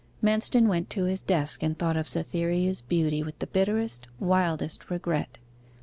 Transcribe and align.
Manston 0.23 0.65
went 0.65 0.89
to 0.89 1.03
his 1.03 1.21
desk 1.21 1.61
and 1.61 1.77
thought 1.77 1.95
of 1.95 2.07
Cytherea's 2.09 2.81
beauty 2.81 3.21
with 3.21 3.37
the 3.37 3.45
bitterest, 3.45 4.07
wildest 4.19 4.89
regret. 4.89 5.37